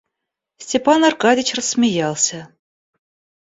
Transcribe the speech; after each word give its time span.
Степан 0.65 1.03
Аркадьич 1.09 1.49
рассмеялся. 1.59 2.39